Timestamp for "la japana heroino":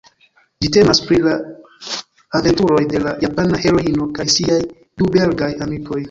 3.03-4.07